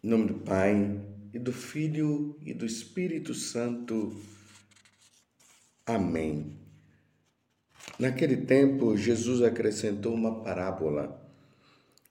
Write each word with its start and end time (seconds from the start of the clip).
Em 0.00 0.10
nome 0.10 0.26
do 0.26 0.34
Pai, 0.34 1.00
e 1.34 1.40
do 1.40 1.52
Filho 1.52 2.38
e 2.46 2.54
do 2.54 2.64
Espírito 2.64 3.34
Santo. 3.34 4.16
Amém. 5.84 6.56
Naquele 7.98 8.36
tempo, 8.36 8.96
Jesus 8.96 9.42
acrescentou 9.42 10.14
uma 10.14 10.40
parábola, 10.44 11.20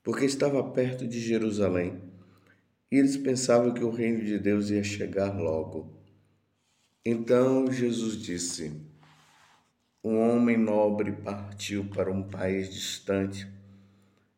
porque 0.04 0.26
estava 0.26 0.62
perto 0.72 1.08
de 1.08 1.18
Jerusalém 1.22 2.02
e 2.92 2.98
eles 2.98 3.16
pensavam 3.16 3.74
que 3.74 3.86
o 3.86 3.90
reino 3.90 4.22
de 4.22 4.38
Deus 4.38 4.70
ia 4.70 4.84
chegar 4.84 5.40
logo. 5.40 5.98
Então 7.06 7.72
Jesus 7.72 8.22
disse: 8.22 8.82
Um 10.04 10.20
homem 10.20 10.58
nobre 10.58 11.14
partiu 11.14 11.86
para 11.86 12.12
um 12.12 12.24
país 12.24 12.70
distante, 12.70 13.48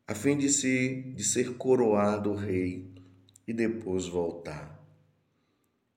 a 0.08 0.14
fim 0.14 0.38
de, 0.38 0.50
se, 0.50 1.02
de 1.16 1.24
ser 1.24 1.56
coroado 1.58 2.36
rei 2.36 2.89
e 3.50 3.54
depois 3.54 4.06
voltar. 4.06 4.80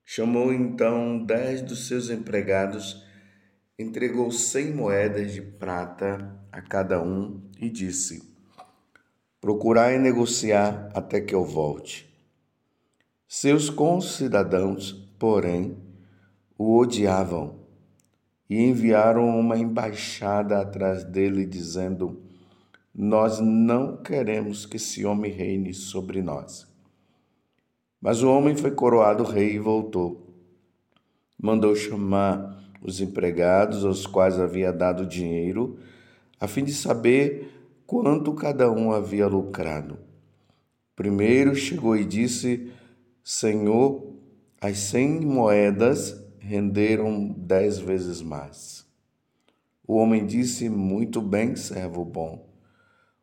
Chamou 0.02 0.54
então 0.54 1.22
dez 1.22 1.60
dos 1.60 1.86
seus 1.86 2.08
empregados, 2.08 3.04
entregou 3.78 4.32
cem 4.32 4.72
moedas 4.72 5.34
de 5.34 5.42
prata 5.42 6.34
a 6.50 6.62
cada 6.62 7.02
um 7.02 7.42
e 7.60 7.68
disse: 7.68 8.22
Procurai 9.38 9.98
negociar 9.98 10.90
até 10.94 11.20
que 11.20 11.34
eu 11.34 11.44
volte. 11.44 12.10
Seus 13.28 13.68
concidadãos, 13.68 14.92
porém, 15.18 15.76
o 16.56 16.78
odiavam 16.78 17.60
e 18.48 18.62
enviaram 18.62 19.28
uma 19.38 19.58
embaixada 19.58 20.58
atrás 20.58 21.04
dele, 21.04 21.44
dizendo: 21.44 22.22
Nós 22.94 23.40
não 23.40 23.98
queremos 23.98 24.64
que 24.64 24.78
esse 24.78 25.04
homem 25.04 25.30
reine 25.30 25.74
sobre 25.74 26.22
nós. 26.22 26.71
Mas 28.02 28.20
o 28.20 28.28
homem 28.28 28.56
foi 28.56 28.72
coroado 28.72 29.22
rei 29.22 29.52
e 29.54 29.58
voltou. 29.60 30.26
Mandou 31.40 31.76
chamar 31.76 32.60
os 32.82 33.00
empregados 33.00 33.84
aos 33.84 34.08
quais 34.08 34.40
havia 34.40 34.72
dado 34.72 35.06
dinheiro, 35.06 35.78
a 36.40 36.48
fim 36.48 36.64
de 36.64 36.74
saber 36.74 37.48
quanto 37.86 38.34
cada 38.34 38.72
um 38.72 38.90
havia 38.90 39.28
lucrado. 39.28 39.98
Primeiro 40.96 41.54
chegou 41.54 41.96
e 41.96 42.04
disse: 42.04 42.72
Senhor, 43.22 44.12
as 44.60 44.78
cem 44.78 45.20
moedas 45.20 46.20
renderam 46.40 47.32
dez 47.38 47.78
vezes 47.78 48.20
mais. 48.20 48.84
O 49.86 49.94
homem 49.94 50.26
disse: 50.26 50.68
Muito 50.68 51.22
bem, 51.22 51.54
servo 51.54 52.04
bom. 52.04 52.50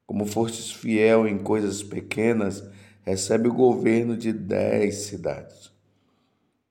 Como 0.06 0.26
fostes 0.26 0.72
fiel 0.72 1.28
em 1.28 1.38
coisas 1.38 1.84
pequenas, 1.84 2.64
recebe 3.04 3.48
o 3.48 3.54
governo 3.54 4.16
de 4.16 4.32
dez 4.32 4.96
cidades. 5.08 5.72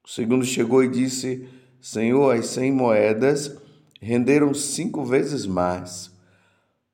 O 0.05 0.09
segundo 0.09 0.45
chegou 0.45 0.83
e 0.83 0.89
disse: 0.89 1.49
Senhor, 1.81 2.35
as 2.35 2.47
cem 2.47 2.73
moedas 2.73 3.57
renderam 4.01 4.55
cinco 4.55 5.05
vezes 5.05 5.47
mais. 5.47 6.11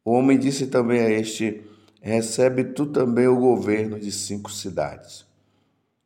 O 0.05 0.13
homem 0.13 0.39
disse 0.39 0.67
também 0.67 1.01
a 1.01 1.11
este: 1.11 1.63
Recebe 2.01 2.65
tu 2.65 2.87
também 2.87 3.27
o 3.27 3.39
governo 3.39 3.99
de 3.99 4.13
cinco 4.13 4.51
cidades. 4.51 5.25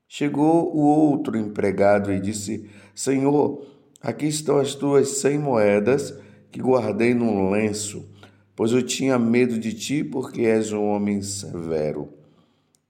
Chegou 0.07 0.75
o 0.75 0.81
outro 0.81 1.37
empregado 1.37 2.13
e 2.13 2.21
disse: 2.21 2.69
Senhor, 2.95 3.67
aqui 4.01 4.27
estão 4.27 4.59
as 4.59 4.75
tuas 4.75 5.19
cem 5.19 5.39
moedas 5.39 6.15
que 6.51 6.61
guardei 6.61 7.15
num 7.15 7.51
lenço, 7.51 8.09
pois 8.55 8.73
eu 8.73 8.83
tinha 8.83 9.19
medo 9.19 9.59
de 9.59 9.73
ti, 9.73 10.05
porque 10.05 10.43
és 10.43 10.73
um 10.73 10.85
homem 10.85 11.21
severo. 11.21 12.18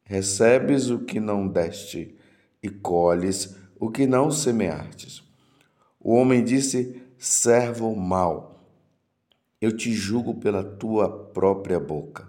Recebes 0.08 0.88
o 0.88 1.00
que 1.00 1.20
não 1.20 1.46
deste 1.46 2.16
e 2.62 2.70
colhes 2.70 3.54
o 3.78 3.90
que 3.90 4.06
não 4.06 4.30
semeastes. 4.30 5.22
O 6.00 6.14
homem 6.14 6.42
disse: 6.42 7.02
Servo 7.18 7.94
mau, 7.94 8.64
eu 9.60 9.76
te 9.76 9.92
julgo 9.92 10.36
pela 10.36 10.64
tua 10.64 11.10
própria 11.10 11.78
boca. 11.78 12.26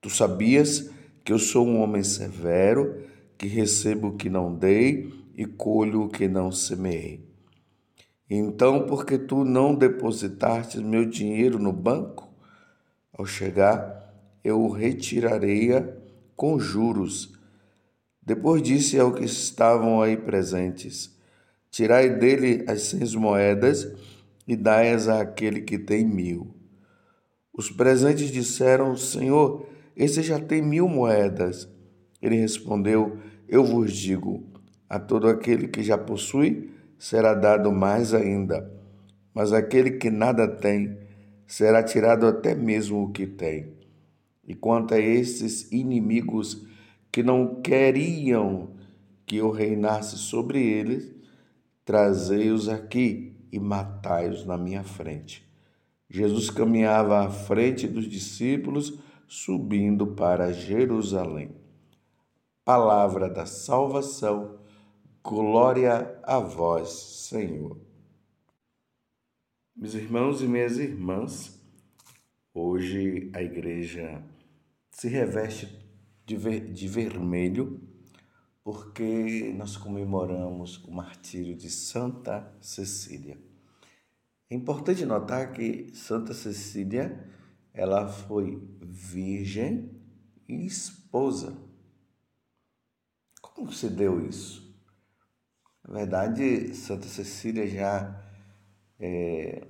Tu 0.00 0.10
sabias 0.10 0.90
que 1.24 1.32
eu 1.32 1.38
sou 1.38 1.64
um 1.64 1.80
homem 1.80 2.02
severo, 2.02 3.04
que 3.38 3.46
recebo 3.46 4.08
o 4.08 4.16
que 4.16 4.28
não 4.28 4.52
dei 4.52 5.08
e 5.36 5.46
colho 5.46 6.02
o 6.02 6.08
que 6.08 6.26
não 6.26 6.50
semeei. 6.50 7.24
Então, 8.28 8.86
porque 8.86 9.16
tu 9.16 9.44
não 9.44 9.72
depositaste 9.72 10.80
meu 10.80 11.04
dinheiro 11.04 11.60
no 11.60 11.72
banco, 11.72 12.28
ao 13.12 13.24
chegar, 13.24 14.12
eu 14.42 14.60
o 14.60 14.68
retirarei 14.68 15.70
com 16.36 16.58
juros. 16.58 17.32
Depois 18.20 18.62
disse 18.62 18.98
ao 18.98 19.12
que 19.12 19.24
estavam 19.24 20.00
aí 20.00 20.16
presentes: 20.16 21.16
Tirai 21.70 22.10
dele 22.10 22.64
as 22.68 22.82
cem 22.82 23.00
moedas 23.16 23.92
e 24.46 24.56
dai-as 24.56 25.08
àquele 25.08 25.62
que 25.62 25.78
tem 25.78 26.04
mil. 26.06 26.54
Os 27.52 27.70
presentes 27.70 28.30
disseram: 28.30 28.96
Senhor, 28.96 29.66
esse 29.96 30.22
já 30.22 30.38
tem 30.38 30.62
mil 30.62 30.88
moedas. 30.88 31.68
Ele 32.20 32.36
respondeu: 32.36 33.18
Eu 33.48 33.64
vos 33.64 33.92
digo: 33.92 34.44
a 34.88 34.98
todo 34.98 35.28
aquele 35.28 35.68
que 35.68 35.82
já 35.82 35.96
possui 35.96 36.70
será 36.98 37.34
dado 37.34 37.72
mais 37.72 38.14
ainda, 38.14 38.70
mas 39.34 39.52
aquele 39.52 39.92
que 39.92 40.10
nada 40.10 40.46
tem 40.46 40.96
será 41.46 41.82
tirado 41.82 42.26
até 42.26 42.54
mesmo 42.54 43.02
o 43.02 43.10
que 43.10 43.26
tem. 43.26 43.81
E 44.46 44.54
quanto 44.54 44.94
a 44.94 44.98
esses 44.98 45.70
inimigos 45.70 46.66
que 47.10 47.22
não 47.22 47.60
queriam 47.60 48.74
que 49.24 49.36
eu 49.36 49.50
reinasse 49.50 50.18
sobre 50.18 50.62
eles, 50.62 51.14
trazei-os 51.84 52.68
aqui 52.68 53.36
e 53.52 53.58
matai-os 53.58 54.44
na 54.44 54.56
minha 54.56 54.82
frente. 54.82 55.46
Jesus 56.08 56.50
caminhava 56.50 57.20
à 57.20 57.30
frente 57.30 57.86
dos 57.86 58.08
discípulos, 58.08 58.98
subindo 59.26 60.08
para 60.08 60.52
Jerusalém. 60.52 61.50
Palavra 62.64 63.30
da 63.30 63.46
salvação, 63.46 64.58
glória 65.24 66.18
a 66.22 66.38
vós, 66.38 66.90
Senhor. 67.28 67.78
Meus 69.74 69.94
irmãos 69.94 70.42
e 70.42 70.46
minhas 70.46 70.78
irmãs, 70.78 71.61
hoje 72.54 73.30
a 73.34 73.42
igreja 73.42 74.22
se 74.90 75.08
reveste 75.08 75.68
de, 76.26 76.36
ver, 76.36 76.72
de 76.72 76.88
vermelho 76.88 77.80
porque 78.62 79.52
nós 79.56 79.76
comemoramos 79.76 80.82
o 80.84 80.92
martírio 80.92 81.56
de 81.56 81.68
Santa 81.68 82.56
Cecília. 82.60 83.36
É 84.48 84.54
importante 84.54 85.04
notar 85.04 85.52
que 85.52 85.92
Santa 85.94 86.32
Cecília 86.32 87.28
ela 87.74 88.06
foi 88.06 88.62
virgem 88.80 89.90
e 90.48 90.66
esposa. 90.66 91.56
Como 93.40 93.72
se 93.72 93.88
deu 93.88 94.24
isso? 94.26 94.62
Na 95.82 95.94
verdade, 95.94 96.74
Santa 96.74 97.08
Cecília 97.08 97.66
já 97.66 98.22
é, 99.00 99.66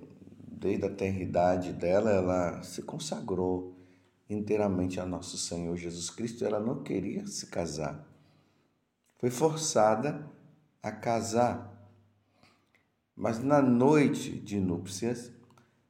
desde 0.62 0.86
a 0.86 0.90
tenridade 0.90 1.72
dela, 1.72 2.08
ela 2.12 2.62
se 2.62 2.82
consagrou 2.82 3.76
inteiramente 4.30 5.00
a 5.00 5.04
nosso 5.04 5.36
Senhor 5.36 5.76
Jesus 5.76 6.08
Cristo, 6.08 6.44
ela 6.44 6.60
não 6.60 6.84
queria 6.84 7.26
se 7.26 7.46
casar. 7.48 8.06
Foi 9.18 9.28
forçada 9.28 10.24
a 10.80 10.92
casar. 10.92 11.68
Mas 13.14 13.42
na 13.42 13.60
noite 13.60 14.30
de 14.38 14.60
núpcias, 14.60 15.32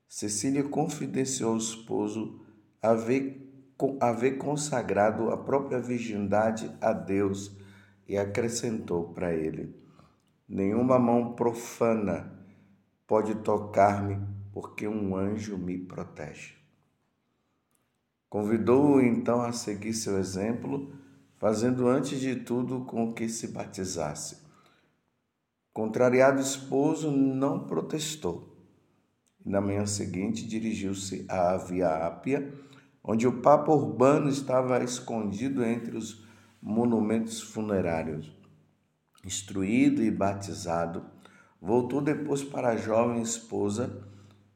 Cecília 0.09 0.65
confidenciou 0.65 1.53
ao 1.53 1.59
esposo 1.59 2.41
haver, 2.81 3.47
haver 4.01 4.39
consagrado 4.39 5.31
a 5.31 5.37
própria 5.37 5.79
virgindade 5.79 6.75
a 6.81 6.93
Deus 6.93 7.55
e 8.09 8.17
acrescentou 8.17 9.13
para 9.13 9.35
ele: 9.35 9.75
Nenhuma 10.49 10.99
mão 10.99 11.35
profana 11.35 12.33
pode 13.07 13.35
tocar-me, 13.37 14.19
porque 14.53 14.87
um 14.87 15.17
anjo 15.17 15.57
me 15.57 15.79
protege. 15.79 16.55
Convidou-o 18.29 19.01
então 19.01 19.43
a 19.43 19.53
seguir 19.53 19.93
seu 19.93 20.19
exemplo, 20.19 20.95
fazendo 21.39 21.89
antes 21.89 22.21
de 22.21 22.37
tudo 22.37 22.85
com 22.85 23.13
que 23.13 23.29
se 23.29 23.49
batizasse. 23.49 24.39
Contrariado 25.73 26.39
o 26.39 26.43
esposo, 26.43 27.11
não 27.11 27.67
protestou. 27.67 28.57
Na 29.45 29.61
manhã 29.61 29.87
seguinte, 29.87 30.47
dirigiu-se 30.47 31.27
à 31.29 31.57
Via 31.57 32.07
Ápia, 32.07 32.55
onde 33.03 33.27
o 33.27 33.41
Papa 33.41 33.73
Urbano 33.73 34.29
estava 34.29 34.83
escondido 34.85 35.65
entre 35.65 35.97
os 35.97 36.25
monumentos 36.61 37.41
funerários. 37.41 38.33
Instruído 39.25 40.03
e 40.03 40.11
batizado, 40.11 41.05
voltou 41.61 42.01
depois 42.01 42.45
para 42.45 42.71
a 42.71 42.77
jovem 42.77 43.21
esposa 43.21 44.12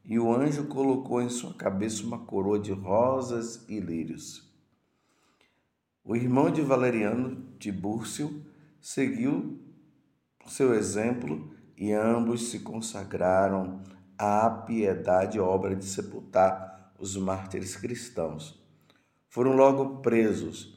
e 0.07 0.17
o 0.17 0.33
anjo 0.33 0.67
colocou 0.67 1.21
em 1.21 1.27
sua 1.27 1.53
cabeça 1.53 2.03
uma 2.03 2.19
coroa 2.19 2.57
de 2.57 2.71
rosas 2.71 3.65
e 3.67 3.77
lírios. 3.77 4.49
O 6.01 6.15
irmão 6.15 6.49
de 6.49 6.61
Valeriano, 6.61 7.43
Tibúrcio, 7.59 8.41
seguiu 8.79 9.59
seu 10.47 10.73
exemplo 10.73 11.53
e 11.75 11.91
ambos 11.91 12.49
se 12.49 12.59
consagraram 12.59 13.83
à 14.17 14.49
piedade 14.49 15.39
obra 15.41 15.75
de 15.75 15.83
sepultar 15.83 16.93
os 16.97 17.17
mártires 17.17 17.75
cristãos. 17.75 18.57
Foram 19.27 19.57
logo 19.57 19.97
presos, 19.97 20.73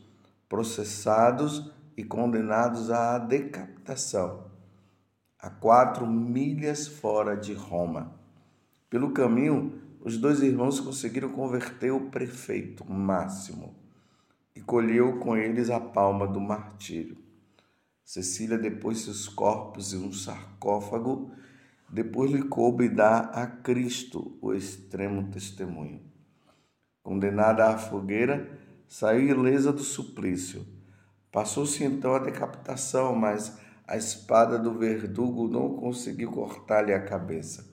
processados 0.49 1.71
e 1.97 2.03
condenados 2.03 2.91
à 2.91 3.17
decapitação, 3.17 4.51
a 5.39 5.49
quatro 5.49 6.05
milhas 6.05 6.89
fora 6.89 7.37
de 7.37 7.55
Roma. 7.55 8.20
Pelo 8.91 9.13
caminho, 9.13 9.81
os 10.01 10.19
dois 10.19 10.43
irmãos 10.43 10.81
conseguiram 10.81 11.29
converter 11.29 11.93
o 11.93 12.11
prefeito 12.11 12.85
Máximo 12.91 13.73
e 14.55 14.61
colheu 14.61 15.21
com 15.21 15.37
eles 15.37 15.71
a 15.71 15.79
palma 15.79 16.27
do 16.27 16.41
martírio. 16.41 17.17
Cecília 18.05 18.59
depois 18.59 18.99
seus 18.99 19.29
corpos 19.29 19.93
em 19.93 19.99
um 20.05 20.13
sarcófago, 20.13 21.31
depois 21.89 22.33
lhe 22.33 22.43
coube 22.43 22.89
dar 22.89 23.31
a 23.33 23.47
Cristo 23.47 24.37
o 24.43 24.53
extremo 24.53 25.31
testemunho. 25.31 26.01
Condenada 27.01 27.69
à 27.69 27.79
fogueira, 27.79 28.59
saiu 28.89 29.29
ilesa 29.29 29.73
do 29.73 29.85
suplício. 29.85 30.67
Passou-se 31.31 31.85
então 31.85 32.13
a 32.13 32.19
decapitação, 32.19 33.15
mas 33.15 33.57
a 33.87 33.97
espada 33.97 34.59
do 34.59 34.77
verdugo 34.77 35.47
não 35.47 35.77
conseguiu 35.77 36.33
cortar-lhe 36.33 36.93
a 36.93 37.01
cabeça. 37.01 37.70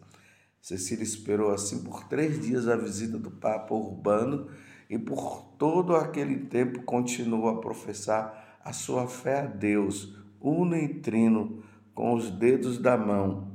Cecília 0.62 1.04
esperou 1.04 1.52
assim 1.52 1.84
por 1.84 2.04
três 2.06 2.40
dias 2.42 2.68
a 2.68 2.76
visita 2.76 3.18
do 3.18 3.32
Papa 3.32 3.74
Urbano 3.74 4.50
e 4.90 4.98
por 4.98 5.44
todo 5.58 5.96
aquele 5.96 6.46
tempo 6.46 6.84
continuou 6.84 7.50
a 7.50 7.62
professar 7.62 8.60
a 8.64 8.74
sua 8.74 9.08
fé 9.08 9.42
a 9.42 9.46
Deus, 9.46 10.14
uno 10.42 10.76
e 10.76 10.96
trino, 10.96 11.64
com 11.94 12.14
os 12.14 12.30
dedos 12.30 12.78
da 12.78 12.98
mão, 12.98 13.52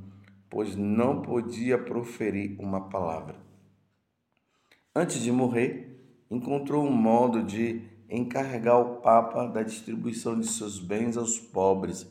pois 0.49 0.75
não 0.75 1.23
podia 1.23 1.79
proferir 1.79 2.57
uma 2.59 2.89
palavra. 2.89 3.37
Antes 4.95 5.23
de 5.23 5.31
morrer, 5.31 5.93
encontrou 6.31 6.85
um 6.85 6.93
modo 6.93 7.43
de 7.43 7.83
encarregar 8.09 8.79
o 8.79 8.97
Papa 8.97 9.47
da 9.47 9.63
distribuição 9.63 10.39
de 10.39 10.47
seus 10.47 10.79
bens 10.79 11.17
aos 11.17 11.39
pobres, 11.39 12.07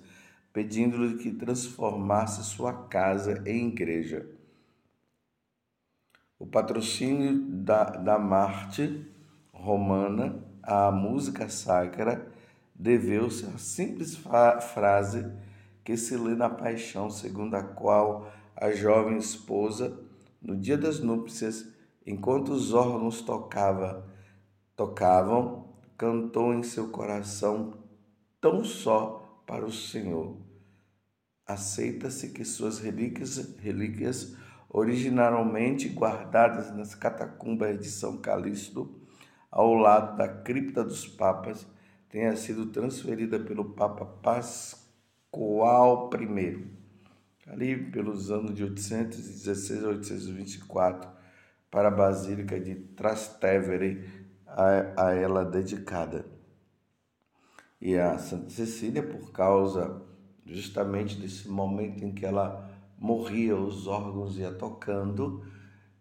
pedindo-lhe 0.51 1.17
que 1.17 1.31
transformasse 1.31 2.43
sua 2.43 2.73
casa 2.73 3.43
em 3.45 3.67
igreja. 3.67 4.27
O 6.41 6.47
patrocínio 6.47 7.39
da, 7.39 7.83
da 7.83 8.17
Marte 8.17 9.07
romana 9.53 10.43
à 10.63 10.91
música 10.91 11.47
sacra 11.47 12.31
deveu-se 12.73 13.45
à 13.45 13.59
simples 13.59 14.15
frase 14.73 15.31
que 15.83 15.95
se 15.95 16.17
lê 16.17 16.33
na 16.33 16.49
paixão, 16.49 17.11
segundo 17.11 17.53
a 17.53 17.61
qual 17.61 18.27
a 18.55 18.71
jovem 18.71 19.17
esposa, 19.17 19.99
no 20.41 20.57
dia 20.57 20.79
das 20.79 20.99
núpcias, 20.99 21.67
enquanto 22.07 22.49
os 22.53 22.73
órgãos 22.73 23.21
tocava, 23.21 24.09
tocavam, 24.75 25.75
cantou 25.95 26.55
em 26.55 26.63
seu 26.63 26.89
coração 26.89 27.75
tão 28.41 28.63
só 28.63 29.43
para 29.45 29.63
o 29.63 29.71
Senhor. 29.71 30.37
Aceita-se 31.45 32.29
que 32.29 32.43
suas 32.43 32.79
relíquias, 32.79 33.55
relíquias 33.59 34.40
originalmente 34.73 35.89
guardadas 35.89 36.73
nas 36.73 36.95
catacumbas 36.95 37.77
de 37.77 37.89
São 37.89 38.17
Calixto, 38.17 38.97
ao 39.51 39.73
lado 39.73 40.15
da 40.15 40.29
cripta 40.29 40.83
dos 40.83 41.05
papas, 41.05 41.67
tenha 42.07 42.35
sido 42.37 42.67
transferida 42.67 43.37
pelo 43.37 43.65
Papa 43.65 44.05
Pascoal 44.05 46.09
I, 46.13 46.67
ali 47.47 47.91
pelos 47.91 48.31
anos 48.31 48.55
de 48.55 48.63
816 48.63 49.83
a 49.83 49.89
824, 49.89 51.11
para 51.69 51.89
a 51.89 51.91
Basílica 51.91 52.59
de 52.59 52.75
Trastevere, 52.75 54.07
a, 54.47 55.07
a 55.07 55.13
ela 55.13 55.43
dedicada. 55.43 56.25
E 57.79 57.97
a 57.97 58.17
Santa 58.17 58.49
Cecília, 58.49 59.03
por 59.03 59.31
causa 59.31 60.01
justamente 60.45 61.19
desse 61.19 61.49
momento 61.49 62.05
em 62.05 62.13
que 62.13 62.25
ela 62.25 62.70
morria, 63.01 63.55
os 63.55 63.87
órgãos 63.87 64.37
ia 64.37 64.53
tocando, 64.53 65.43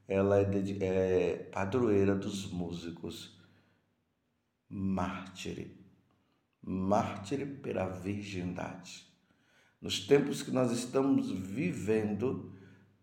ela 0.07 0.39
é, 0.39 0.51
é 0.81 1.37
padroeira 1.51 2.15
dos 2.15 2.53
músicos, 2.53 3.41
mártire, 4.69 5.83
mártire 6.63 7.47
pela 7.47 7.89
virgindade. 7.89 9.09
Nos 9.81 10.07
tempos 10.07 10.43
que 10.43 10.51
nós 10.51 10.71
estamos 10.73 11.31
vivendo, 11.31 12.55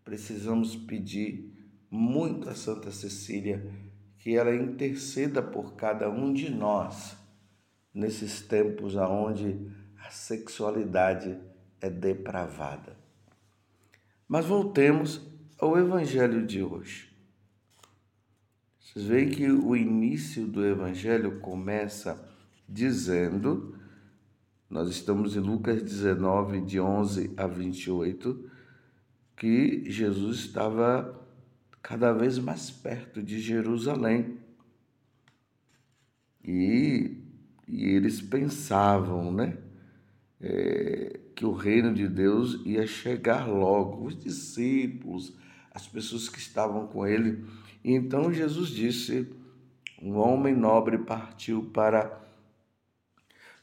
precisamos 0.04 0.76
pedir 0.76 1.52
muito 1.90 2.48
a 2.48 2.54
Santa 2.54 2.92
Cecília 2.92 3.68
que 4.18 4.36
ela 4.36 4.54
interceda 4.54 5.42
por 5.42 5.74
cada 5.74 6.08
um 6.08 6.32
de 6.32 6.50
nós 6.50 7.16
nesses 7.92 8.42
tempos 8.42 8.96
aonde 8.96 9.72
a 10.06 10.10
sexualidade 10.10 11.36
é 11.80 11.90
depravada. 11.90 13.07
Mas 14.28 14.44
voltemos 14.44 15.22
ao 15.58 15.78
evangelho 15.78 16.46
de 16.46 16.62
hoje. 16.62 17.08
Vocês 18.78 19.06
veem 19.06 19.30
que 19.30 19.50
o 19.50 19.74
início 19.74 20.46
do 20.46 20.64
evangelho 20.66 21.40
começa 21.40 22.22
dizendo, 22.68 23.74
nós 24.68 24.90
estamos 24.90 25.34
em 25.34 25.40
Lucas 25.40 25.82
19, 25.82 26.60
de 26.60 26.78
11 26.78 27.32
a 27.38 27.46
28, 27.46 28.50
que 29.34 29.90
Jesus 29.90 30.40
estava 30.40 31.26
cada 31.82 32.12
vez 32.12 32.38
mais 32.38 32.70
perto 32.70 33.22
de 33.22 33.40
Jerusalém. 33.40 34.38
E, 36.44 37.16
e 37.66 37.84
eles 37.86 38.20
pensavam, 38.20 39.32
né? 39.32 39.56
É, 40.40 41.18
que 41.38 41.46
o 41.46 41.52
reino 41.52 41.94
de 41.94 42.08
Deus 42.08 42.60
ia 42.66 42.84
chegar 42.84 43.46
logo, 43.46 44.04
os 44.04 44.18
discípulos, 44.18 45.38
as 45.70 45.86
pessoas 45.86 46.28
que 46.28 46.40
estavam 46.40 46.88
com 46.88 47.06
ele. 47.06 47.46
E 47.84 47.92
então 47.94 48.32
Jesus 48.32 48.70
disse: 48.70 49.32
Um 50.02 50.16
homem 50.16 50.52
nobre 50.52 50.98
partiu 50.98 51.70
para 51.72 52.24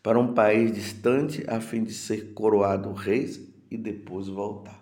para 0.01 0.17
um 0.17 0.33
país 0.33 0.73
distante 0.73 1.43
a 1.49 1.59
fim 1.59 1.83
de 1.83 1.93
ser 1.93 2.33
coroado 2.33 2.93
rei 2.93 3.27
e 3.69 3.77
depois 3.77 4.29
voltar. 4.29 4.81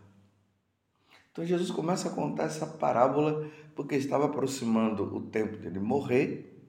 Então 1.31 1.43
Jesus 1.43 1.71
começa 1.71 2.09
a 2.09 2.13
contar 2.13 2.43
essa 2.43 2.67
parábola 2.67 3.49
porque 3.73 3.95
estava 3.95 4.25
aproximando 4.25 5.03
o 5.15 5.19
tempo 5.19 5.57
dele 5.57 5.79
morrer 5.79 6.63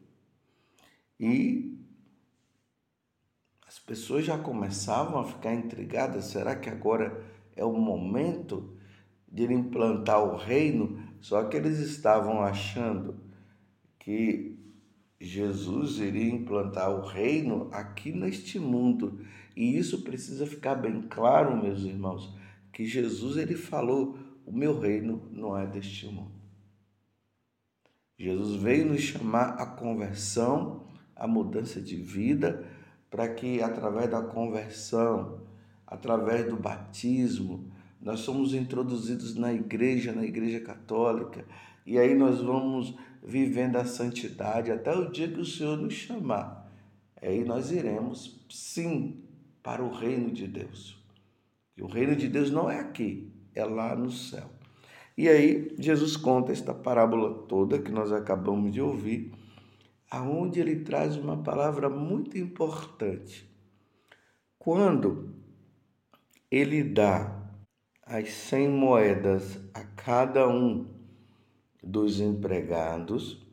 e 1.20 1.73
pessoas 3.86 4.24
já 4.24 4.38
começavam 4.38 5.20
a 5.20 5.24
ficar 5.24 5.54
intrigadas: 5.54 6.26
será 6.26 6.56
que 6.56 6.68
agora 6.68 7.24
é 7.54 7.64
o 7.64 7.72
momento 7.72 8.76
de 9.30 9.44
implantar 9.44 10.22
o 10.22 10.36
reino? 10.36 11.02
Só 11.20 11.44
que 11.44 11.56
eles 11.56 11.78
estavam 11.78 12.42
achando 12.42 13.20
que 13.98 14.58
Jesus 15.20 15.98
iria 15.98 16.32
implantar 16.32 16.90
o 16.90 17.06
reino 17.06 17.68
aqui 17.72 18.12
neste 18.12 18.58
mundo. 18.58 19.24
E 19.56 19.76
isso 19.78 20.02
precisa 20.02 20.46
ficar 20.46 20.74
bem 20.74 21.02
claro, 21.02 21.56
meus 21.56 21.82
irmãos, 21.82 22.36
que 22.72 22.84
Jesus 22.84 23.36
ele 23.36 23.54
falou: 23.54 24.18
"O 24.44 24.52
meu 24.52 24.78
reino 24.78 25.28
não 25.32 25.56
é 25.56 25.66
deste 25.66 26.06
mundo". 26.06 26.34
Jesus 28.18 28.60
veio 28.60 28.86
nos 28.86 29.00
chamar 29.00 29.60
à 29.60 29.66
conversão, 29.66 30.86
à 31.16 31.26
mudança 31.26 31.80
de 31.80 31.96
vida, 31.96 32.64
para 33.14 33.28
que 33.28 33.62
através 33.62 34.10
da 34.10 34.20
conversão, 34.20 35.38
através 35.86 36.48
do 36.48 36.56
batismo, 36.56 37.70
nós 38.00 38.18
somos 38.18 38.52
introduzidos 38.52 39.36
na 39.36 39.52
igreja, 39.52 40.12
na 40.12 40.24
igreja 40.24 40.58
católica, 40.58 41.46
e 41.86 41.96
aí 41.96 42.12
nós 42.12 42.40
vamos 42.40 42.92
vivendo 43.22 43.76
a 43.76 43.84
santidade 43.84 44.72
até 44.72 44.92
o 44.92 45.12
dia 45.12 45.28
que 45.28 45.38
o 45.38 45.44
Senhor 45.44 45.76
nos 45.76 45.94
chamar. 45.94 46.68
Aí 47.22 47.44
nós 47.44 47.70
iremos, 47.70 48.44
sim, 48.50 49.22
para 49.62 49.80
o 49.80 49.92
reino 49.92 50.32
de 50.32 50.48
Deus. 50.48 51.00
E 51.76 51.84
o 51.84 51.86
reino 51.86 52.16
de 52.16 52.26
Deus 52.26 52.50
não 52.50 52.68
é 52.68 52.80
aqui, 52.80 53.32
é 53.54 53.64
lá 53.64 53.94
no 53.94 54.10
céu. 54.10 54.50
E 55.16 55.28
aí 55.28 55.72
Jesus 55.78 56.16
conta 56.16 56.50
esta 56.50 56.74
parábola 56.74 57.32
toda 57.46 57.78
que 57.78 57.92
nós 57.92 58.10
acabamos 58.10 58.72
de 58.72 58.80
ouvir 58.80 59.32
aonde 60.14 60.60
ele 60.60 60.84
traz 60.84 61.16
uma 61.16 61.42
palavra 61.42 61.90
muito 61.90 62.38
importante. 62.38 63.50
Quando 64.56 65.34
ele 66.48 66.84
dá 66.84 67.50
as 68.00 68.30
cem 68.30 68.68
moedas 68.68 69.58
a 69.74 69.82
cada 69.82 70.48
um 70.48 70.86
dos 71.82 72.20
empregados, 72.20 73.44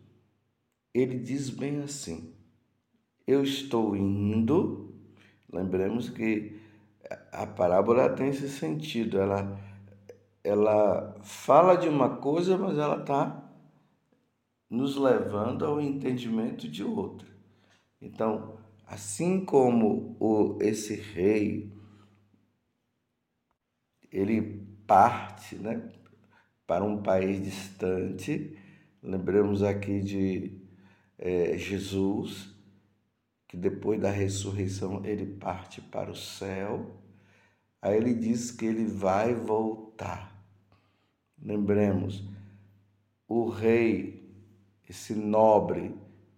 ele 0.94 1.18
diz 1.18 1.50
bem 1.50 1.82
assim: 1.82 2.32
eu 3.26 3.42
estou 3.44 3.96
indo. 3.96 4.94
Lembremos 5.52 6.10
que 6.12 6.62
a 7.32 7.48
parábola 7.48 8.10
tem 8.10 8.30
esse 8.30 8.48
sentido, 8.48 9.18
ela, 9.18 9.60
ela 10.44 11.18
fala 11.24 11.76
de 11.76 11.90
uma 11.90 12.18
coisa, 12.18 12.56
mas 12.56 12.78
ela 12.78 13.02
está 13.02 13.51
nos 14.72 14.96
levando 14.96 15.66
ao 15.66 15.82
entendimento 15.82 16.66
de 16.70 16.82
outra. 16.82 17.28
Então, 18.02 18.58
assim 18.88 19.44
como 19.44 20.16
o, 20.18 20.58
esse 20.62 20.96
rei, 20.96 21.70
ele 24.10 24.66
parte 24.88 25.58
né, 25.58 25.92
para 26.66 26.86
um 26.86 27.04
país 27.04 27.44
distante, 27.44 28.58
lembramos 29.04 29.62
aqui 29.62 30.00
de 30.00 30.58
é, 31.18 31.58
Jesus, 31.58 32.56
que 33.50 33.58
depois 33.58 34.00
da 34.00 34.10
ressurreição 34.10 35.04
ele 35.04 35.26
parte 35.26 35.82
para 35.82 36.10
o 36.10 36.16
céu, 36.16 36.96
aí 37.82 37.98
ele 37.98 38.14
diz 38.14 38.52
que 38.52 38.66
ele 38.66 38.86
vai 38.86 39.36
voltar. 39.36 40.32
Lembremos, 41.38 42.24
o 43.28 43.50
rei, 43.50 44.21
esse 44.92 45.16
nobre, 45.16 45.96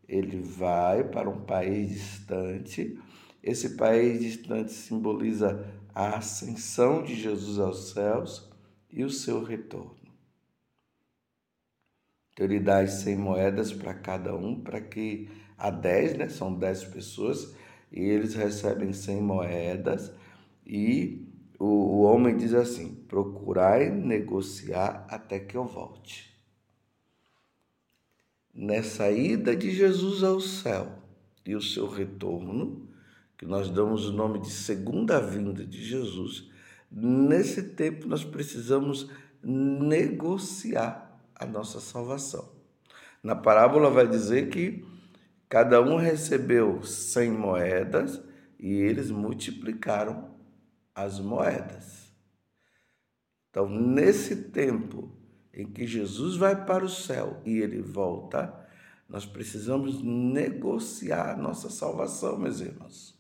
ele 0.08 0.40
vai 0.40 1.04
para 1.04 1.28
um 1.28 1.42
país 1.42 1.90
distante. 1.90 3.00
Esse 3.42 3.76
país 3.76 4.22
distante 4.22 4.72
simboliza 4.72 5.66
a 5.94 6.18
ascensão 6.18 7.02
de 7.02 7.16
Jesus 7.16 7.58
aos 7.58 7.90
céus 7.90 8.48
e 8.92 9.04
o 9.04 9.10
seu 9.10 9.44
retorno. 9.44 9.96
Então 12.32 12.46
ele 12.46 12.60
dá 12.60 12.82
as 12.82 12.92
100 12.92 13.18
moedas 13.18 13.74
para 13.74 13.96
cada 13.96 14.36
um, 14.36 14.62
para 14.62 14.80
que 14.80 15.30
a 15.58 15.72
10, 15.72 16.18
né? 16.18 16.30
São 16.30 16.54
10 16.54 16.86
pessoas, 16.86 17.56
e 17.92 18.02
eles 18.02 18.36
recebem 18.36 18.94
100 18.94 19.20
moedas, 19.20 20.14
e 20.64 21.28
o, 21.58 21.66
o 21.66 22.02
homem 22.02 22.38
diz 22.38 22.54
assim: 22.54 22.94
procurai 23.08 23.90
negociar 23.90 25.08
até 25.10 25.40
que 25.40 25.58
eu 25.58 25.66
volte. 25.66 26.33
Nessa 28.54 29.10
ida 29.10 29.56
de 29.56 29.72
Jesus 29.72 30.24
ao 30.24 30.40
céu 30.40 31.00
e 31.44 31.56
o 31.56 31.62
seu 31.62 31.88
retorno, 31.88 32.88
que 33.36 33.46
nós 33.46 33.70
damos 33.70 34.08
o 34.08 34.14
nome 34.14 34.40
de 34.40 34.52
segunda 34.52 35.20
vinda 35.20 35.66
de 35.66 35.84
Jesus, 35.84 36.50
nesse 36.92 37.64
tempo 37.64 38.08
nós 38.08 38.24
precisamos 38.24 39.10
negociar 39.44 41.20
a 41.34 41.46
nossa 41.46 41.80
salvação. 41.80 42.54
Na 43.24 43.36
parábola 43.36 43.90
vai 43.90 44.08
dizer 44.08 44.50
que 44.50 44.86
cada 45.50 45.82
um 45.82 45.98
recebeu 45.98 46.84
cem 46.84 47.32
moedas 47.32 48.22
e 48.60 48.72
eles 48.72 49.10
multiplicaram 49.10 50.34
as 50.94 51.20
moedas. 51.20 52.14
Então, 53.50 53.68
nesse 53.68 54.50
tempo 54.50 55.12
em 55.54 55.68
que 55.68 55.86
Jesus 55.86 56.36
vai 56.36 56.66
para 56.66 56.84
o 56.84 56.90
céu 56.90 57.42
e 57.46 57.60
ele 57.60 57.82
volta, 57.82 58.54
nós 59.08 59.26
precisamos 59.26 60.02
negociar 60.02 61.38
nossa 61.38 61.70
salvação, 61.70 62.38
meus 62.38 62.60
irmãos. 62.60 63.16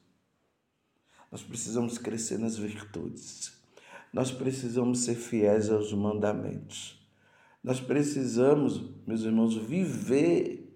Nós 1.32 1.44
precisamos 1.44 1.98
crescer 1.98 2.40
nas 2.40 2.58
virtudes. 2.58 3.54
Nós 4.12 4.32
precisamos 4.32 5.00
ser 5.00 5.16
fiéis 5.16 5.70
aos 5.70 5.94
mandamentos. 5.94 7.00
Nós 7.64 7.80
precisamos, 7.80 8.82
meus 9.06 9.22
irmãos, 9.22 9.56
viver 9.56 10.72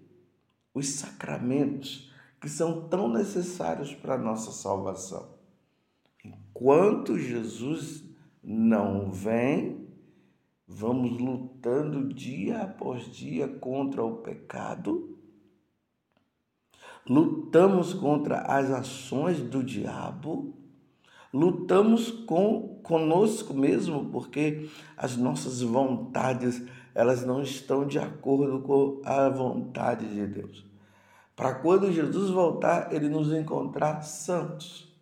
os 0.72 0.88
sacramentos 0.88 2.12
que 2.40 2.48
são 2.48 2.88
tão 2.88 3.12
necessários 3.12 3.94
para 3.94 4.14
a 4.14 4.18
nossa 4.18 4.52
salvação. 4.52 5.34
Enquanto 6.24 7.18
Jesus 7.18 8.04
não 8.42 9.10
vem, 9.10 9.87
vamos 10.68 11.18
lutando 11.18 12.12
dia 12.12 12.60
após 12.60 13.04
dia 13.10 13.48
contra 13.48 14.04
o 14.04 14.18
pecado, 14.18 15.18
lutamos 17.08 17.94
contra 17.94 18.42
as 18.42 18.70
ações 18.70 19.40
do 19.40 19.64
diabo, 19.64 20.54
lutamos 21.32 22.10
com 22.10 22.80
conosco 22.82 23.54
mesmo, 23.54 24.10
porque 24.10 24.68
as 24.94 25.16
nossas 25.16 25.62
vontades 25.62 26.62
elas 26.94 27.24
não 27.24 27.40
estão 27.40 27.86
de 27.86 27.98
acordo 27.98 28.60
com 28.60 29.00
a 29.04 29.28
vontade 29.28 30.06
de 30.06 30.26
Deus. 30.26 30.66
Para 31.36 31.54
quando 31.54 31.92
Jesus 31.92 32.30
voltar, 32.30 32.92
ele 32.92 33.08
nos 33.08 33.32
encontrar 33.32 34.02
santos. 34.02 34.92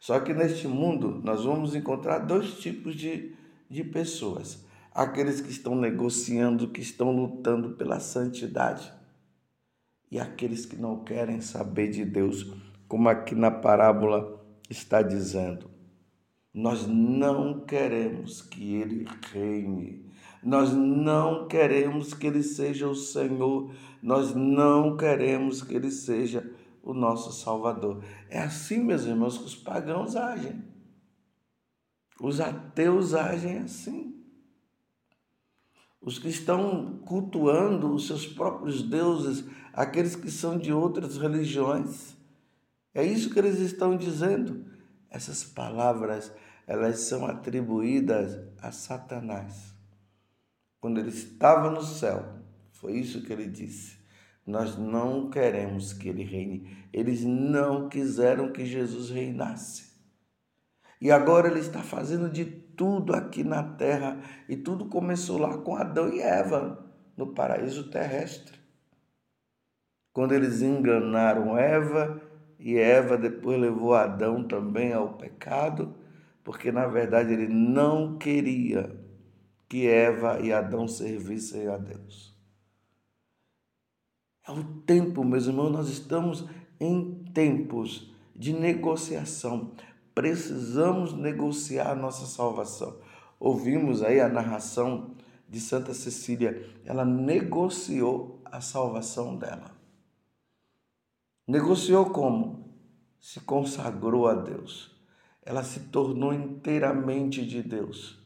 Só 0.00 0.18
que 0.18 0.34
neste 0.34 0.66
mundo 0.66 1.20
nós 1.22 1.44
vamos 1.44 1.76
encontrar 1.76 2.18
dois 2.18 2.58
tipos 2.58 2.96
de, 2.96 3.36
de 3.70 3.84
pessoas: 3.84 4.64
aqueles 4.94 5.40
que 5.40 5.50
estão 5.50 5.74
negociando, 5.74 6.68
que 6.68 6.80
estão 6.80 7.10
lutando 7.10 7.70
pela 7.70 8.00
santidade, 8.00 8.92
e 10.10 10.18
aqueles 10.20 10.66
que 10.66 10.76
não 10.76 11.02
querem 11.02 11.40
saber 11.40 11.88
de 11.88 12.04
Deus, 12.04 12.52
como 12.86 13.08
aqui 13.08 13.34
na 13.34 13.50
parábola 13.50 14.44
está 14.68 15.00
dizendo. 15.00 15.70
Nós 16.52 16.86
não 16.86 17.60
queremos 17.60 18.42
que 18.42 18.74
ele 18.74 19.06
reine. 19.32 20.04
Nós 20.42 20.72
não 20.74 21.48
queremos 21.48 22.12
que 22.12 22.26
ele 22.26 22.42
seja 22.42 22.86
o 22.86 22.94
Senhor. 22.94 23.74
Nós 24.02 24.34
não 24.34 24.96
queremos 24.96 25.62
que 25.62 25.74
ele 25.74 25.90
seja 25.90 26.52
o 26.82 26.92
nosso 26.92 27.32
Salvador. 27.32 28.04
É 28.28 28.40
assim, 28.40 28.84
meus 28.84 29.06
irmãos, 29.06 29.38
que 29.38 29.44
os 29.44 29.56
pagãos 29.56 30.14
agem. 30.14 30.62
Os 32.20 32.38
ateus 32.38 33.14
agem 33.14 33.58
assim. 33.58 34.11
Os 36.02 36.18
que 36.18 36.28
estão 36.28 36.98
cultuando 37.06 37.94
os 37.94 38.08
seus 38.08 38.26
próprios 38.26 38.82
deuses, 38.82 39.44
aqueles 39.72 40.16
que 40.16 40.30
são 40.30 40.58
de 40.58 40.72
outras 40.72 41.16
religiões. 41.16 42.16
É 42.92 43.04
isso 43.04 43.30
que 43.30 43.38
eles 43.38 43.60
estão 43.60 43.96
dizendo. 43.96 44.66
Essas 45.08 45.44
palavras, 45.44 46.32
elas 46.66 47.00
são 47.00 47.24
atribuídas 47.24 48.38
a 48.60 48.72
Satanás. 48.72 49.72
Quando 50.80 50.98
ele 50.98 51.10
estava 51.10 51.70
no 51.70 51.82
céu, 51.82 52.38
foi 52.72 52.94
isso 52.94 53.22
que 53.22 53.32
ele 53.32 53.46
disse. 53.46 53.96
Nós 54.44 54.76
não 54.76 55.30
queremos 55.30 55.92
que 55.92 56.08
ele 56.08 56.24
reine. 56.24 56.86
Eles 56.92 57.22
não 57.22 57.88
quiseram 57.88 58.52
que 58.52 58.66
Jesus 58.66 59.08
reinasse. 59.08 59.92
E 61.00 61.10
agora 61.10 61.48
ele 61.48 61.60
está 61.60 61.80
fazendo 61.80 62.28
de 62.28 62.44
tudo 62.76 63.14
aqui 63.14 63.42
na 63.44 63.62
terra. 63.62 64.20
E 64.48 64.56
tudo 64.56 64.86
começou 64.86 65.38
lá 65.38 65.58
com 65.58 65.76
Adão 65.76 66.08
e 66.12 66.20
Eva, 66.20 66.84
no 67.16 67.28
paraíso 67.28 67.90
terrestre. 67.90 68.58
Quando 70.12 70.32
eles 70.32 70.60
enganaram 70.60 71.56
Eva 71.56 72.20
e 72.58 72.76
Eva 72.76 73.16
depois 73.16 73.58
levou 73.58 73.94
Adão 73.94 74.44
também 74.44 74.92
ao 74.92 75.14
pecado, 75.14 75.94
porque 76.44 76.70
na 76.70 76.86
verdade 76.86 77.32
ele 77.32 77.48
não 77.48 78.18
queria 78.18 78.94
que 79.68 79.86
Eva 79.86 80.40
e 80.40 80.52
Adão 80.52 80.86
servissem 80.86 81.66
a 81.68 81.78
Deus. 81.78 82.36
É 84.46 84.50
o 84.50 84.62
tempo, 84.82 85.24
meus 85.24 85.46
irmãos, 85.46 85.70
nós 85.70 85.88
estamos 85.88 86.46
em 86.78 87.24
tempos 87.32 88.12
de 88.34 88.52
negociação. 88.52 89.72
Precisamos 90.14 91.12
negociar 91.12 91.90
a 91.90 91.94
nossa 91.94 92.26
salvação. 92.26 92.98
Ouvimos 93.40 94.02
aí 94.02 94.20
a 94.20 94.28
narração 94.28 95.14
de 95.48 95.60
Santa 95.60 95.92
Cecília, 95.92 96.66
ela 96.84 97.04
negociou 97.04 98.40
a 98.44 98.60
salvação 98.60 99.36
dela. 99.36 99.70
Negociou 101.46 102.06
como? 102.10 102.74
Se 103.20 103.40
consagrou 103.40 104.26
a 104.28 104.34
Deus. 104.34 104.90
Ela 105.42 105.62
se 105.62 105.80
tornou 105.80 106.32
inteiramente 106.32 107.44
de 107.44 107.62
Deus. 107.62 108.18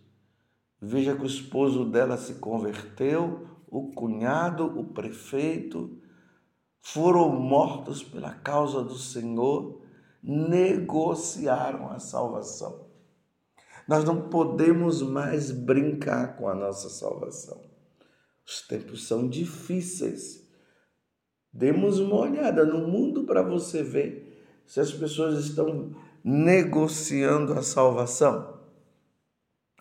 Veja 0.80 1.16
que 1.16 1.22
o 1.22 1.26
esposo 1.26 1.84
dela 1.84 2.16
se 2.16 2.34
converteu, 2.34 3.48
o 3.66 3.90
cunhado, 3.92 4.78
o 4.78 4.84
prefeito, 4.84 5.98
foram 6.80 7.28
mortos 7.30 8.02
pela 8.02 8.32
causa 8.32 8.82
do 8.84 8.94
Senhor, 8.94 9.80
negociaram 10.26 11.88
a 11.88 12.00
salvação. 12.00 12.84
Nós 13.86 14.02
não 14.02 14.28
podemos 14.28 15.00
mais 15.00 15.52
brincar 15.52 16.36
com 16.36 16.48
a 16.48 16.54
nossa 16.54 16.88
salvação. 16.88 17.62
Os 18.44 18.66
tempos 18.66 19.06
são 19.06 19.28
difíceis. 19.28 20.44
Demos 21.52 22.00
uma 22.00 22.16
olhada 22.16 22.64
no 22.64 22.88
mundo 22.88 23.24
para 23.24 23.40
você 23.40 23.84
ver 23.84 24.62
se 24.66 24.80
as 24.80 24.92
pessoas 24.92 25.44
estão 25.44 25.94
negociando 26.24 27.52
a 27.52 27.62
salvação. 27.62 28.60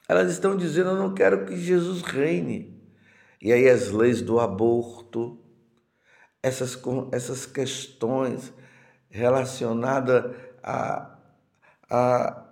Elas 0.08 0.32
estão 0.32 0.56
dizendo: 0.56 0.92
Eu 0.92 0.98
não 0.98 1.16
quero 1.16 1.46
que 1.46 1.58
Jesus 1.58 2.04
reine. 2.04 2.80
E 3.42 3.52
aí, 3.52 3.68
as 3.68 3.92
leis 3.92 4.22
do 4.22 4.40
aborto, 4.40 5.40
essas, 6.42 6.80
essas 7.12 7.46
questões 7.48 8.54
relacionada 9.16 10.36
a, 10.62 11.18
a, 11.90 12.46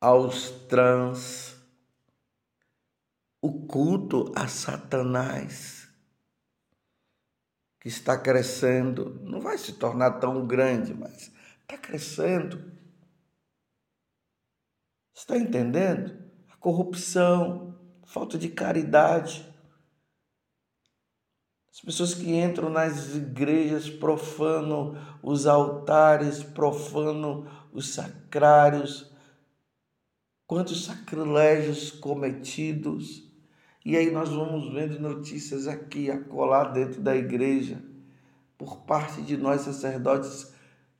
aos 0.00 0.50
trans, 0.68 1.56
o 3.42 3.66
culto 3.66 4.32
a 4.36 4.46
Satanás, 4.46 5.88
que 7.80 7.88
está 7.88 8.16
crescendo, 8.16 9.20
não 9.22 9.40
vai 9.40 9.58
se 9.58 9.72
tornar 9.72 10.12
tão 10.20 10.46
grande, 10.46 10.94
mas 10.94 11.32
está 11.62 11.76
crescendo. 11.76 12.72
Está 15.12 15.36
entendendo? 15.36 16.16
A 16.48 16.56
corrupção, 16.56 17.76
falta 18.06 18.38
de 18.38 18.48
caridade. 18.48 19.52
As 21.74 21.80
pessoas 21.80 22.14
que 22.14 22.32
entram 22.32 22.70
nas 22.70 23.16
igrejas 23.16 23.90
profanam 23.90 24.96
os 25.20 25.44
altares, 25.44 26.40
profanam 26.40 27.48
os 27.72 27.92
sacrários. 27.92 29.12
Quantos 30.46 30.84
sacrilégios 30.84 31.90
cometidos. 31.90 33.28
E 33.84 33.96
aí 33.96 34.08
nós 34.12 34.28
vamos 34.28 34.72
vendo 34.72 35.00
notícias 35.00 35.66
aqui, 35.66 36.12
acolá 36.12 36.62
dentro 36.62 37.02
da 37.02 37.16
igreja, 37.16 37.82
por 38.56 38.82
parte 38.84 39.20
de 39.20 39.36
nós 39.36 39.62
sacerdotes 39.62 40.54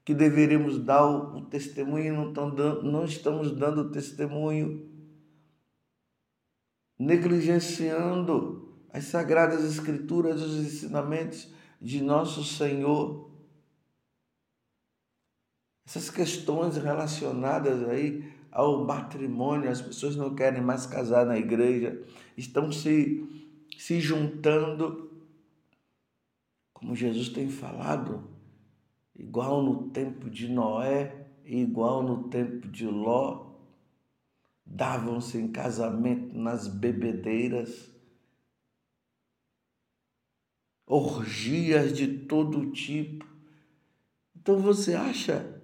que 0.04 0.12
deveríamos 0.12 0.84
dar 0.84 1.06
o, 1.06 1.42
testemunho 1.42 2.06
e 2.06 2.10
não, 2.10 2.32
dando, 2.32 2.82
não 2.82 3.04
estamos 3.04 3.52
dando 3.52 3.92
testemunho, 3.92 4.90
negligenciando 6.98 8.73
as 8.94 9.06
sagradas 9.06 9.64
escrituras, 9.64 10.40
os 10.40 10.54
ensinamentos 10.54 11.52
de 11.82 12.00
nosso 12.00 12.44
Senhor. 12.44 13.28
Essas 15.84 16.08
questões 16.08 16.76
relacionadas 16.76 17.88
aí 17.88 18.32
ao 18.52 18.84
matrimônio, 18.84 19.68
as 19.68 19.82
pessoas 19.82 20.14
não 20.14 20.36
querem 20.36 20.62
mais 20.62 20.86
casar 20.86 21.26
na 21.26 21.36
igreja, 21.36 22.00
estão 22.36 22.70
se, 22.70 23.28
se 23.76 23.98
juntando, 23.98 25.10
como 26.72 26.94
Jesus 26.94 27.30
tem 27.30 27.48
falado, 27.48 28.30
igual 29.12 29.60
no 29.60 29.88
tempo 29.90 30.30
de 30.30 30.48
Noé, 30.48 31.26
igual 31.44 32.00
no 32.00 32.28
tempo 32.28 32.68
de 32.68 32.86
Ló, 32.86 33.54
davam-se 34.64 35.36
em 35.36 35.48
casamento 35.48 36.38
nas 36.38 36.68
bebedeiras, 36.68 37.92
orgias 40.86 41.96
de 41.96 42.06
todo 42.06 42.70
tipo. 42.70 43.26
Então 44.36 44.58
você 44.58 44.94
acha 44.94 45.62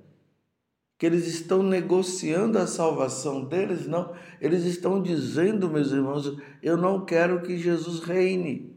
que 0.99 1.07
eles 1.07 1.27
estão 1.27 1.63
negociando 1.63 2.59
a 2.59 2.67
salvação 2.67 3.45
deles? 3.45 3.87
Não, 3.87 4.15
eles 4.41 4.65
estão 4.65 5.03
dizendo, 5.03 5.71
meus 5.71 5.93
irmãos, 5.93 6.39
eu 6.63 6.77
não 6.77 7.05
quero 7.05 7.43
que 7.43 7.59
Jesus 7.59 8.01
reine. 8.01 8.77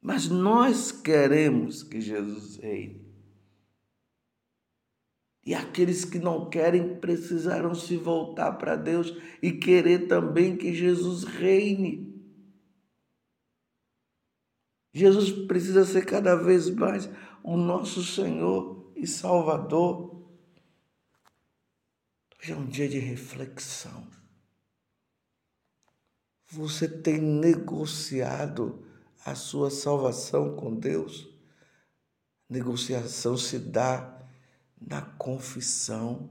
Mas 0.00 0.28
nós 0.28 0.92
queremos 0.92 1.82
que 1.82 2.00
Jesus 2.00 2.56
reine. 2.56 3.04
E 5.46 5.54
aqueles 5.54 6.04
que 6.04 6.18
não 6.18 6.48
querem 6.48 6.96
precisarão 6.96 7.74
se 7.74 7.96
voltar 7.96 8.52
para 8.52 8.76
Deus 8.76 9.14
e 9.42 9.52
querer 9.52 10.06
também 10.06 10.56
que 10.56 10.72
Jesus 10.72 11.24
reine. 11.24 12.13
Jesus 14.94 15.32
precisa 15.48 15.84
ser 15.84 16.06
cada 16.06 16.36
vez 16.36 16.70
mais 16.70 17.10
o 17.42 17.56
nosso 17.56 18.04
Senhor 18.04 18.92
e 18.94 19.08
Salvador. 19.08 20.24
Hoje 22.38 22.52
é 22.52 22.56
um 22.56 22.64
dia 22.64 22.88
de 22.88 23.00
reflexão. 23.00 24.06
Você 26.46 26.86
tem 26.86 27.20
negociado 27.20 28.86
a 29.24 29.34
sua 29.34 29.68
salvação 29.68 30.54
com 30.54 30.72
Deus? 30.76 31.28
Negociação 32.48 33.36
se 33.36 33.58
dá 33.58 34.24
na 34.80 35.02
confissão, 35.02 36.30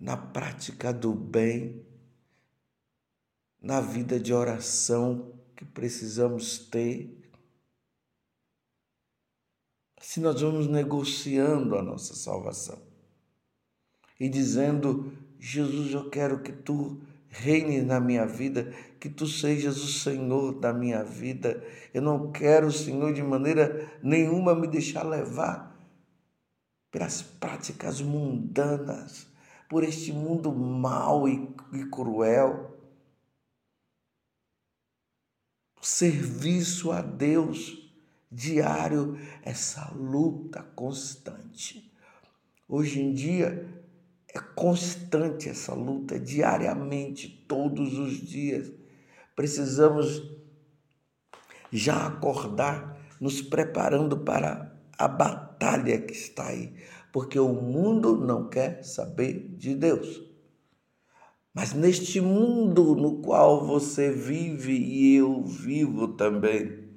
na 0.00 0.16
prática 0.16 0.92
do 0.92 1.14
bem, 1.14 1.86
na 3.60 3.80
vida 3.80 4.18
de 4.18 4.32
oração 4.34 5.37
que 5.58 5.64
precisamos 5.64 6.56
ter. 6.56 7.20
Se 10.00 10.20
nós 10.20 10.40
vamos 10.40 10.68
negociando 10.68 11.76
a 11.76 11.82
nossa 11.82 12.14
salvação 12.14 12.80
e 14.20 14.28
dizendo: 14.28 15.12
Jesus, 15.40 15.92
eu 15.92 16.08
quero 16.08 16.44
que 16.44 16.52
tu 16.52 17.02
reine 17.28 17.82
na 17.82 17.98
minha 17.98 18.24
vida, 18.24 18.72
que 19.00 19.08
tu 19.08 19.26
sejas 19.26 19.78
o 19.82 19.92
Senhor 19.92 20.60
da 20.60 20.72
minha 20.72 21.02
vida. 21.02 21.60
Eu 21.92 22.02
não 22.02 22.30
quero, 22.30 22.70
Senhor, 22.70 23.12
de 23.12 23.22
maneira 23.22 23.98
nenhuma 24.00 24.54
me 24.54 24.68
deixar 24.68 25.02
levar 25.02 25.76
pelas 26.92 27.20
práticas 27.20 28.00
mundanas, 28.00 29.26
por 29.68 29.82
este 29.82 30.12
mundo 30.12 30.52
mau 30.52 31.28
e, 31.28 31.52
e 31.72 31.84
cruel. 31.86 32.78
O 35.66 35.67
serviço 35.80 36.90
a 36.90 37.00
Deus 37.00 37.88
diário, 38.30 39.18
essa 39.42 39.90
luta 39.94 40.62
constante. 40.74 41.90
Hoje 42.68 43.00
em 43.00 43.14
dia 43.14 43.66
é 44.28 44.38
constante 44.38 45.48
essa 45.48 45.72
luta, 45.74 46.18
diariamente, 46.18 47.28
todos 47.48 47.98
os 47.98 48.12
dias. 48.12 48.70
Precisamos 49.34 50.22
já 51.72 52.06
acordar, 52.06 52.98
nos 53.20 53.40
preparando 53.40 54.18
para 54.18 54.76
a 54.96 55.08
batalha 55.08 56.00
que 56.00 56.12
está 56.12 56.48
aí, 56.48 56.74
porque 57.12 57.38
o 57.38 57.52
mundo 57.52 58.16
não 58.16 58.48
quer 58.48 58.82
saber 58.84 59.54
de 59.56 59.74
Deus. 59.74 60.27
Mas 61.58 61.72
neste 61.72 62.20
mundo 62.20 62.94
no 62.94 63.16
qual 63.20 63.66
você 63.66 64.12
vive 64.12 64.74
e 64.74 65.16
eu 65.16 65.42
vivo 65.42 66.06
também, 66.06 66.88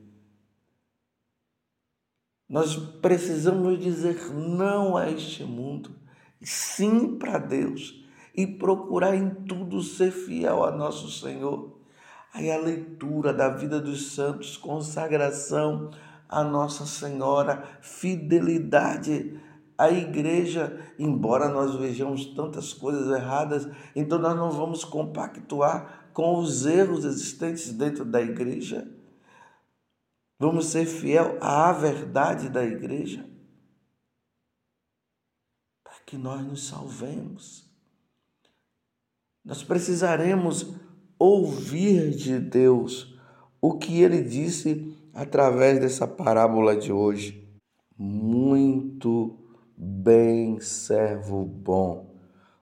nós 2.47 2.76
precisamos 2.76 3.80
dizer 3.80 4.32
não 4.32 4.95
a 4.95 5.10
este 5.10 5.43
mundo, 5.43 5.95
sim 6.43 7.17
para 7.17 7.39
Deus 7.39 8.06
e 8.36 8.45
procurar 8.45 9.15
em 9.15 9.32
tudo 9.32 9.82
ser 9.82 10.12
fiel 10.12 10.63
a 10.63 10.69
nosso 10.69 11.10
Senhor. 11.10 11.80
Aí 12.32 12.52
a 12.52 12.58
leitura 12.60 13.34
da 13.34 13.50
vida 13.50 13.82
dos 13.82 14.12
santos, 14.12 14.58
consagração, 14.58 15.89
a 16.30 16.43
Nossa 16.43 16.86
Senhora, 16.86 17.63
fidelidade 17.82 19.41
à 19.82 19.89
igreja, 19.89 20.80
embora 21.00 21.50
nós 21.50 21.74
vejamos 21.76 22.28
tantas 22.36 22.72
coisas 22.72 23.08
erradas, 23.08 23.67
então 23.96 24.20
nós 24.20 24.36
não 24.36 24.52
vamos 24.52 24.86
compactuar 24.86 26.12
com 26.13 26.38
os 26.38 26.67
erros 26.67 27.04
existentes 27.04 27.74
dentro 27.74 28.06
da 28.06 28.22
igreja. 28.22 28.88
Vamos 30.39 30.67
ser 30.67 30.86
fiel 30.86 31.36
à 31.41 31.72
verdade 31.72 32.48
da 32.48 32.63
igreja 32.63 33.28
para 35.84 35.96
que 36.06 36.15
nós 36.15 36.46
nos 36.46 36.67
salvemos. 36.67 37.67
Nós 39.44 39.63
precisaremos 39.63 40.76
ouvir 41.17 42.12
de 42.12 42.38
Deus 42.38 43.20
o 43.60 43.80
que 43.80 44.04
ele 44.04 44.22
disse 44.22 44.96
através 45.12 45.80
dessa 45.80 46.08
parábola 46.08 46.76
de 46.76 46.94
hoje. 46.94 47.50
Muito 47.98 49.40
bem, 49.84 50.60
servo 50.60 51.44
bom, 51.44 52.13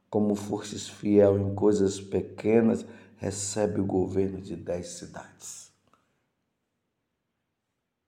como 0.09 0.35
fostes 0.35 0.87
fiel 0.87 1.37
em 1.37 1.53
coisas 1.53 1.99
pequenas, 1.99 2.85
recebe 3.17 3.81
o 3.81 3.85
governo 3.85 4.39
de 4.41 4.55
dez 4.55 4.89
cidades. 4.97 5.71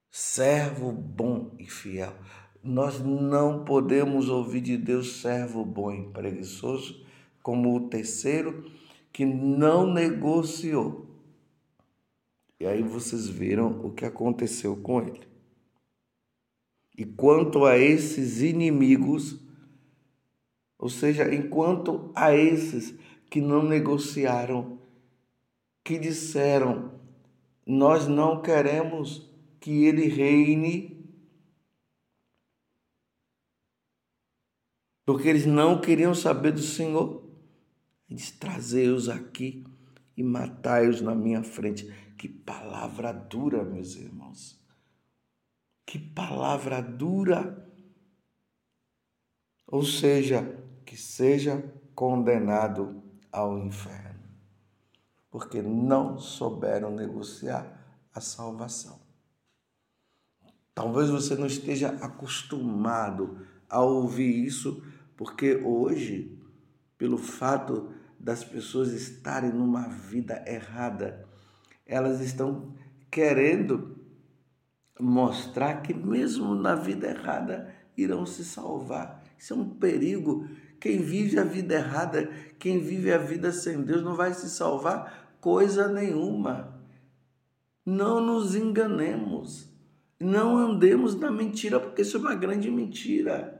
Servo 0.10 0.92
bom 0.92 1.52
e 1.60 1.66
fiel. 1.66 2.14
Nós 2.64 3.00
não 3.00 3.66
podemos 3.66 4.30
ouvir 4.30 4.62
de 4.62 4.78
Deus 4.78 5.22
servo 5.22 5.66
bom 5.66 5.92
e 5.92 6.08
preguiçoso 6.12 7.06
como 7.42 7.76
o 7.76 7.90
terceiro 7.90 8.72
que 9.12 9.26
não 9.26 9.92
negociou 9.92 11.12
e 12.62 12.68
aí 12.68 12.84
vocês 12.84 13.28
viram 13.28 13.84
o 13.84 13.92
que 13.92 14.06
aconteceu 14.06 14.76
com 14.76 15.02
ele. 15.02 15.31
E 17.02 17.04
quanto 17.04 17.66
a 17.66 17.80
esses 17.80 18.44
inimigos, 18.44 19.40
ou 20.78 20.88
seja, 20.88 21.34
enquanto 21.34 22.12
a 22.14 22.32
esses 22.32 22.94
que 23.28 23.42
não 23.42 23.64
negociaram, 23.64 24.80
que 25.84 25.98
disseram: 25.98 27.02
Nós 27.66 28.08
não 28.08 28.40
queremos 28.40 29.28
que 29.60 29.84
ele 29.84 30.10
reine, 30.10 31.04
porque 35.04 35.28
eles 35.28 35.48
não 35.48 35.82
queriam 35.82 36.14
saber 36.14 36.52
do 36.52 36.62
Senhor. 36.62 37.28
Ele 38.08 38.20
disse: 38.20 38.34
Trazei-os 38.34 39.10
aqui 39.10 39.66
e 40.16 40.22
matai-os 40.22 41.02
na 41.02 41.16
minha 41.16 41.42
frente. 41.42 41.92
Que 42.16 42.30
palavra 42.30 43.12
dura, 43.12 43.64
meus 43.64 43.96
irmãos. 43.96 44.61
Que 45.92 46.00
palavra 46.00 46.82
dura. 46.82 47.70
Ou 49.68 49.84
seja, 49.84 50.58
que 50.86 50.96
seja 50.96 51.62
condenado 51.94 53.04
ao 53.30 53.58
inferno, 53.60 54.24
porque 55.30 55.62
não 55.62 56.18
souberam 56.18 56.92
negociar 56.92 58.08
a 58.16 58.22
salvação. 58.22 59.02
Talvez 60.74 61.10
você 61.10 61.36
não 61.36 61.48
esteja 61.48 61.90
acostumado 62.02 63.46
a 63.68 63.82
ouvir 63.82 64.46
isso, 64.46 64.82
porque 65.18 65.58
hoje, 65.58 66.42
pelo 66.98 67.18
fato 67.18 67.94
das 68.18 68.46
pessoas 68.46 68.94
estarem 68.94 69.52
numa 69.52 69.90
vida 69.90 70.42
errada, 70.48 71.28
elas 71.86 72.22
estão 72.22 72.74
querendo 73.12 74.01
mostrar 75.00 75.82
que 75.82 75.94
mesmo 75.94 76.56
na 76.56 76.76
vida 76.76 77.08
errada 77.10 77.74
irão 77.98 78.26
se 78.26 78.44
salvar. 78.44 79.24
Isso 79.38 79.54
é 79.54 79.56
um 79.56 79.70
perigo. 79.70 80.48
Quem 80.80 81.02
vive 81.02 81.40
a 81.40 81.44
vida 81.44 81.76
errada, 81.76 82.28
quem 82.60 82.80
vive 82.80 83.12
a 83.12 83.18
vida 83.18 83.52
sem 83.52 83.82
Deus, 83.82 84.04
não 84.04 84.16
vai 84.16 84.34
se 84.34 84.50
salvar 84.50 85.36
coisa 85.40 85.88
nenhuma. 85.88 86.80
Não 87.86 88.24
nos 88.24 88.56
enganemos. 88.56 89.70
Não 90.20 90.58
andemos 90.58 91.16
na 91.16 91.32
mentira, 91.32 91.80
porque 91.80 92.04
isso 92.04 92.18
é 92.18 92.20
uma 92.20 92.36
grande 92.36 92.70
mentira. 92.70 93.60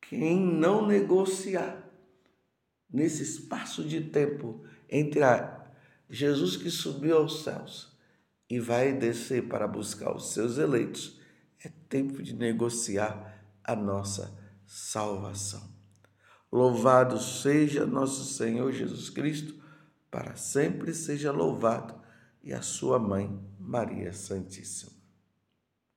Quem 0.00 0.38
não 0.40 0.86
negociar 0.86 1.84
nesse 2.88 3.24
espaço 3.24 3.82
de 3.82 4.00
tempo 4.02 4.64
entre 4.88 5.24
a 5.24 5.66
Jesus 6.08 6.56
que 6.56 6.70
subiu 6.70 7.16
aos 7.16 7.42
céus 7.42 7.95
e 8.48 8.60
vai 8.60 8.92
descer 8.92 9.48
para 9.48 9.66
buscar 9.66 10.14
os 10.14 10.32
seus 10.32 10.58
eleitos, 10.58 11.20
é 11.64 11.68
tempo 11.88 12.22
de 12.22 12.34
negociar 12.34 13.42
a 13.62 13.74
nossa 13.74 14.36
salvação. 14.64 15.74
Louvado 16.50 17.18
seja 17.20 17.84
nosso 17.84 18.24
Senhor 18.34 18.72
Jesus 18.72 19.10
Cristo, 19.10 19.54
para 20.10 20.36
sempre 20.36 20.94
seja 20.94 21.32
louvado, 21.32 22.00
e 22.42 22.52
a 22.52 22.62
sua 22.62 22.98
mãe, 22.98 23.28
Maria 23.58 24.12
Santíssima. 24.12 24.95